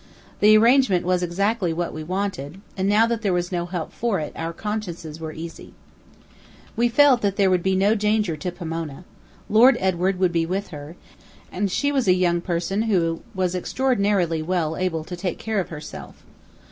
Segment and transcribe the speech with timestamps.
[0.39, 4.19] The arrangement was exactly what we wanted, and now that there was no help for
[4.19, 5.75] it, our consciences were easy.
[6.75, 9.05] We felt sure that there would be no danger to Pomona.
[9.47, 10.95] Lord Edward would be with her,
[11.51, 15.69] and she was a young person who was extraordinarily well able to take care of
[15.69, 16.15] herself.